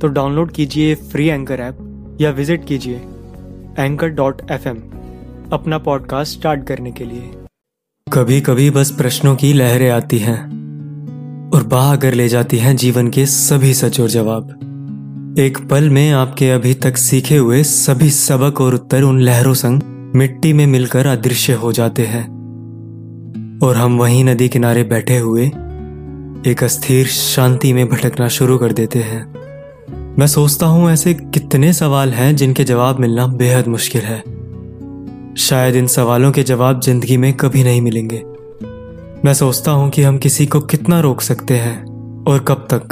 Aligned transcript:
तो 0.00 0.08
डाउनलोड 0.08 0.50
कीजिए 0.50 0.94
free 0.94 1.26
anchor 1.26 1.60
app 1.60 1.78
या 2.20 2.30
विज़िट 2.30 2.64
कीजिए 2.64 2.96
एंकर 3.78 4.08
डॉट 4.08 4.42
एफ़ 4.50 4.68
अपना 5.52 5.78
पॉडकास्ट 5.78 6.38
स्टार्ट 6.38 6.66
करने 6.66 6.92
के 6.92 7.04
लिए। 7.04 7.30
कभी 8.12 8.40
कभी 8.40 8.70
बस 8.70 8.90
प्रश्नों 8.90 9.36
की 9.36 9.52
लहरें 9.52 9.90
आती 9.90 10.18
हैं 10.18 10.40
और 11.54 11.62
बाह 11.62 11.96
कर 11.96 12.14
ले 12.14 12.28
जाती 12.28 12.58
हैं 12.58 12.76
जीवन 12.76 13.10
के 13.10 13.26
सभी 13.26 13.74
सच 13.74 14.00
और 14.00 14.08
जवाब। 14.08 15.36
एक 15.38 15.58
पल 15.68 15.90
में 15.90 16.10
आपके 16.10 16.50
अभी 16.50 16.74
तक 16.74 16.96
सीखे 16.96 17.36
हुए 17.36 17.62
सभी 17.62 18.10
सबक 18.10 18.60
और 18.60 18.74
उत्तर 18.74 19.02
उन 19.02 19.20
लहरों 19.20 19.54
संग 19.54 19.80
मिट्टी 20.16 20.52
में 20.52 20.66
मिलकर 20.66 21.06
अदृश्य 21.06 21.52
हो 21.52 21.72
जाते 21.72 22.02
हैं। 22.02 22.24
और 23.62 23.76
हम 23.76 23.98
वहीं 23.98 24.24
नदी 24.24 24.48
किनारे 24.48 24.82
बैठे 24.82 25.18
हुए 25.18 25.46
एक 26.46 26.64
अस्थिर 26.64 27.06
शांति 27.06 27.72
में 27.72 27.88
भटकना 27.88 28.28
शुरू 28.28 28.58
कर 28.58 28.72
देते 28.72 28.98
हैं। 28.98 29.37
मैं 30.18 30.26
सोचता 30.26 30.66
हूँ 30.66 30.90
ऐसे 30.90 31.14
कितने 31.14 31.72
सवाल 31.72 32.10
हैं 32.10 32.36
जिनके 32.36 32.64
जवाब 32.64 32.98
मिलना 32.98 33.26
बेहद 33.26 33.66
मुश्किल 33.66 34.02
है। 34.02 34.22
शायद 35.36 35.76
इन 35.76 35.86
सवालों 35.86 36.32
के 36.32 36.42
जवाब 36.42 36.80
ज़िंदगी 36.80 37.16
में 37.16 37.32
कभी 37.32 37.64
नहीं 37.64 37.80
मिलेंगे। 37.80 38.22
मैं 39.24 39.34
सोचता 39.34 39.70
हूँ 39.70 39.90
कि 39.90 40.02
हम 40.02 40.18
किसी 40.18 40.46
को 40.46 40.60
कितना 40.60 41.00
रोक 41.00 41.20
सकते 41.20 41.56
हैं 41.56 41.84
और 42.24 42.38
कब 42.38 42.68
तक। 42.70 42.88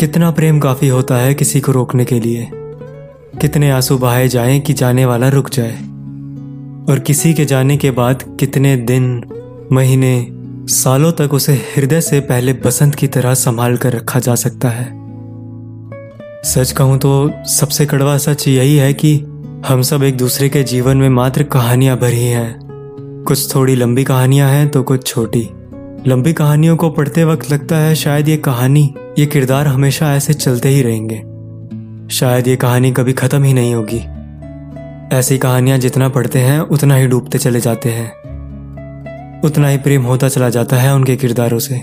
कितना 0.00 0.30
प्रेम 0.30 0.60
काफ़ी 0.60 0.88
होता 0.88 1.16
है 1.16 1.34
किसी 1.34 1.60
को 1.60 1.72
रोकने 1.72 2.04
के 2.04 2.20
लिए। 2.20 2.48
कितने 3.40 3.70
आँसू 3.70 3.98
बहाए 3.98 4.28
जाएँ 4.28 4.60
कि 4.60 4.72
जाने 4.72 5.06
वाला 5.06 5.28
रुक 5.28 5.50
जाए। 5.50 5.76
और 6.92 6.98
किसी 7.06 7.34
के 7.34 7.44
जाने 7.44 7.76
के 7.76 7.90
बाद 7.90 8.36
कितने 8.40 8.76
दिन, 8.76 9.24
महीने, 9.72 10.28
सालों 10.68 11.12
तक 11.12 11.34
उसे 11.34 11.52
हृदय 11.52 12.00
से 12.00 12.20
पहले 12.20 12.52
बसंत 12.52 12.94
की 12.94 13.08
तरह 13.08 13.34
संभाल 13.34 13.76
कर 13.76 13.92
रखा 13.92 14.20
जा 14.20 14.34
सकता 14.34 14.68
है। 14.68 14.97
सच 16.44 16.72
कहूँ 16.72 16.98
तो 16.98 17.32
सबसे 17.44 17.86
कड़वा 17.86 18.18
सच 18.18 18.48
यही 18.48 18.76
है 18.76 18.94
कि 18.94 19.16
हम 19.66 19.82
सब 19.82 20.02
एक 20.02 20.16
दूसरे 20.16 20.48
के 20.48 20.62
जीवन 20.62 20.96
में 20.96 21.08
मात्र 21.08 21.42
कहानियाँ 21.42 21.96
भरी 21.98 22.24
हैं। 22.24 22.58
कुछ 23.28 23.54
थोड़ी 23.54 23.74
लंबी 23.74 24.04
कहानियाँ 24.04 24.50
हैं 24.50 24.68
तो 24.68 24.82
कुछ 24.82 25.06
छोटी। 25.06 25.50
लंबी 26.06 26.32
कहानियों 26.32 26.76
को 26.76 26.90
पढ़ते 26.90 27.24
वक्त 27.24 27.52
लगता 27.52 27.76
है 27.76 27.94
शायद 27.94 28.28
ये 28.28 28.36
कहानी, 28.36 28.94
ये 29.18 29.26
किरदार 29.26 29.66
हमेशा 29.66 30.14
ऐसे 30.14 30.34
चलते 30.34 30.68
ही 30.68 30.82
रहेंगे। 30.82 31.16
शायद 32.14 32.48
ये 32.48 32.56
कहानी 32.56 32.92
कभी 32.92 33.12
खत्म 33.12 33.42
ही 33.42 33.54
नहीं 33.54 33.74
होगी। 33.74 34.00
ऐसी 35.16 35.38
कहानियाँ 35.38 35.78
जितना 35.78 36.08
पढ़ते 36.08 36.38
हैं, 36.38 36.60
उतना 36.60 36.94
ही 36.94 37.06
डूबते 37.06 37.38
चले 37.38 37.60
जाते 37.60 37.88
हैं। 37.88 38.12
उतना 39.44 39.68
ही 39.68 39.78
प्रेम 39.78 40.02
होता 40.02 40.28
चला 40.28 40.48
जाता 40.48 40.76
है 40.76 40.94
उनके 40.94 41.16
किरदारों 41.16 41.58
से। 41.58 41.78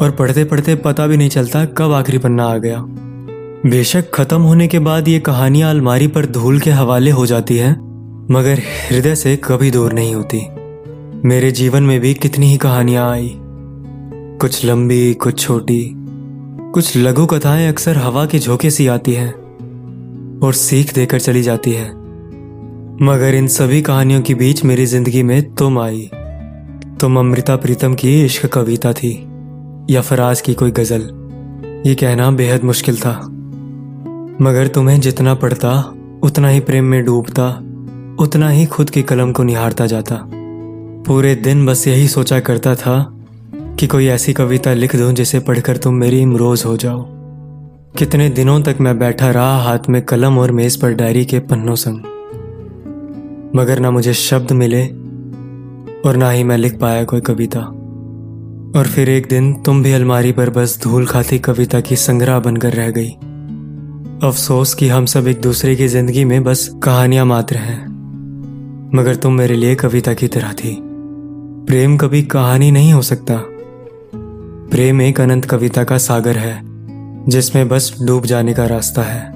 और 0.00 0.10
पढ़ते 0.18 0.44
पढ़ते 0.44 0.74
पता 0.74 1.06
भी 1.06 1.16
नहीं 1.16 1.28
चलता 1.28 1.64
कब 1.64 1.92
आखिरी 1.92 2.18
पन्ना 2.18 2.44
आ 2.44 2.56
गया। 2.56 2.84
बेशक 3.66 4.10
खत्म 4.14 4.40
होने 4.40 4.68
के 4.68 4.78
बाद 4.78 5.08
ये 5.08 5.18
कहानियाँ 5.20 5.70
अलमारी 5.70 6.06
पर 6.06 6.26
धूल 6.26 6.60
के 6.60 6.70
हवाले 6.70 7.10
हो 7.10 7.26
जाती 7.26 7.56
है, 7.56 7.70
मगर 8.30 8.58
हृदय 8.58 9.14
से 9.14 9.36
कभी 9.36 9.70
दूर 9.70 9.92
नहीं 9.92 10.14
होती। 10.14 10.40
मेरे 11.28 11.50
जीवन 11.50 11.82
में 11.82 12.00
भी 12.00 12.14
कितनी 12.14 12.46
ही 12.46 12.56
कहानियाँ 12.56 13.10
आई। 13.10 13.30
कुछ 14.40 14.64
लंबी, 14.64 15.14
कुछ 15.14 15.40
छोटी, 15.40 15.92
कुछ 16.74 16.96
लघु 16.96 17.26
कथाएँ 17.26 17.68
अक्सर 17.68 17.96
हवा 17.96 18.26
के 18.26 18.38
झोंके 18.38 18.70
सी 18.70 18.86
आती 18.86 19.12
हैं 19.12 19.32
और 20.40 20.52
सीख 20.52 20.94
देकर 20.94 21.20
चली 21.20 21.42
जाती 21.42 21.72
है। 21.72 21.88
मगर 23.02 23.34
इन 23.34 23.46
सभी 23.46 23.82
कहानियों 23.82 24.22
के 24.22 24.34
बीच 24.34 24.64
मेरी 24.64 24.86
ज़िंदगी 24.86 25.22
में 25.22 25.54
तुम 25.54 25.78
आई। 25.78 26.10
तुम 27.00 27.18
अमृता 27.18 27.56
प्रीतम 27.56 27.94
की 27.94 28.24
इश्क 28.24 28.46
कविता 28.46 28.92
थी, 28.92 29.18
या 29.90 30.00
फराज 30.00 30.40
की 30.40 30.54
कोई 30.54 30.70
गज़ल। 30.70 31.10
ये 31.86 31.94
कहना 31.94 32.30
बेहद 32.30 32.64
मुश्किल 32.64 32.96
था। 32.96 33.31
मगर 34.42 34.68
तुम्हें 34.68 35.00
जितना 35.00 35.34
पढ़ता, 35.34 35.94
उतना 36.22 36.48
ही 36.48 36.60
प्रेम 36.60 36.84
में 36.84 37.04
डूबता, 37.04 37.48
उतना 38.24 38.48
ही 38.48 38.66
खुद 38.66 38.90
की 38.90 39.02
कलम 39.02 39.32
को 39.32 39.42
निहारता 39.42 39.86
जाता। 39.86 40.20
पूरे 41.06 41.34
दिन 41.34 41.66
बस 41.66 41.88
यही 41.88 42.08
सोचा 42.08 42.40
करता 42.40 42.74
था 42.74 43.16
कि 43.80 43.86
कोई 43.86 44.06
ऐसी 44.06 44.32
कविता 44.32 44.72
लिख 44.72 44.96
दूँ 44.96 45.12
जिसे 45.12 45.38
पढ़कर 45.38 45.76
तुम 45.76 45.94
मेरी 45.94 46.20
इमरोज 46.20 46.62
हो 46.66 46.76
जाओ। 46.76 47.06
कितने 47.98 48.28
दिनों 48.28 48.62
तक 48.62 48.76
मैं 48.80 48.98
बैठा 48.98 49.30
रहा 49.30 49.58
हाथ 49.58 49.78
में 49.88 50.02
कलम 50.02 50.38
और 50.38 50.52
मेज 50.52 50.76
पर 50.76 50.92
डायरी 50.92 51.24
के 51.24 51.38
पन्नों 51.38 51.74
संग। 51.74 51.98
मगर 53.56 53.78
ना 53.78 53.90
मुझे 53.90 54.14
शब्द 54.14 54.52
मिले 54.52 54.86
और 56.08 56.16
ना 56.16 56.30
ही 56.30 56.44
मैं 56.44 56.58
लिख 56.58 56.78
पाया 56.78 57.04
कोई 57.04 57.20
कविता। 57.20 57.60
और 58.78 58.86
फिर 58.94 59.08
एक 59.08 59.26
दिन 59.30 59.54
तुम 59.54 59.82
भी 59.82 59.92
अलमारी 59.92 60.32
पर 60.32 60.50
बस 60.50 60.80
धूल 60.82 61.06
खाती 61.06 61.38
कविता 61.38 61.80
की 61.80 61.96
संग्रह 61.96 62.38
बनकर 62.38 62.72
रह 62.72 62.90
गई। 62.90 63.10
अफसोस 64.22 64.74
कि 64.74 64.88
हम 64.88 65.06
सब 65.06 65.26
एक 65.26 65.40
दूसरे 65.40 65.76
की 65.76 65.88
ज़िंदगी 65.88 66.24
में 66.24 66.44
बस 66.44 66.70
कहानियाँ 66.82 67.26
मात्र 67.26 67.56
हैं। 67.56 67.86
मगर 68.94 69.16
तुम 69.16 69.32
मेरे 69.32 69.54
लिए 69.54 69.74
कविता 69.74 70.14
की 70.14 70.28
तरह 70.28 70.52
थी। 70.52 70.76
प्रेम 71.68 71.96
कभी 71.96 72.22
कहानी 72.22 72.70
नहीं 72.70 72.92
हो 72.92 73.02
सकता। 73.02 73.38
प्रेम 74.70 75.02
एक 75.02 75.20
अनंत 75.20 75.44
कविता 75.44 75.84
का 75.84 75.98
सागर 75.98 76.36
है, 76.36 76.62
जिसमें 77.28 77.68
बस 77.68 77.96
डूब 78.02 78.26
जाने 78.26 78.54
का 78.54 78.66
रास्ता 78.66 79.02
है, 79.02 79.28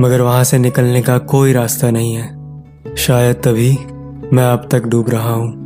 मगर 0.00 0.20
वहाँ 0.20 0.44
से 0.44 0.58
निकलने 0.58 1.02
का 1.02 1.18
कोई 1.18 1.52
रास्ता 1.52 1.90
नहीं 1.90 2.14
है। 2.14 2.96
शायद 2.96 3.36
तभी 3.36 3.78
मैं 4.32 4.44
अब 4.44 4.68
तक 4.72 4.86
डूब 4.86 5.10
रहा 5.10 5.32
हूँ। 5.32 5.63